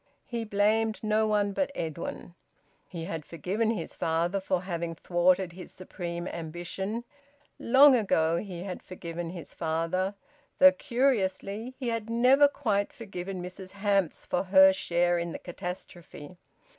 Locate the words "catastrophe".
15.37-16.39